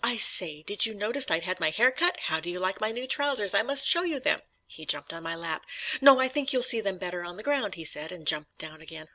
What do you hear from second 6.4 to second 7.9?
you'll see them better on the ground," he